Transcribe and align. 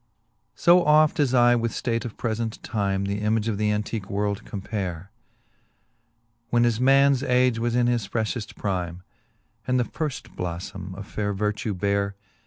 I. 0.65 0.71
O 0.71 0.83
oft 0.83 1.19
as 1.19 1.31
I 1.35 1.55
with 1.55 1.71
ftate 1.73 2.05
of 2.05 2.17
prefent 2.17 2.57
time 2.63 3.05
The 3.05 3.19
image 3.21 3.47
of 3.47 3.59
the 3.59 3.71
antique 3.71 4.09
world 4.09 4.43
compare. 4.45 5.11
When 6.49 6.65
as 6.65 6.79
mans 6.79 7.21
age 7.21 7.59
was 7.59 7.75
in 7.75 7.85
his 7.85 8.07
frefhefl: 8.07 8.55
prime, 8.55 9.03
And 9.67 9.79
the 9.79 9.83
firft 9.85 10.35
bloflbme 10.35 10.95
of 10.97 11.05
faire 11.05 11.33
vertue 11.35 11.75
bare. 11.75 12.15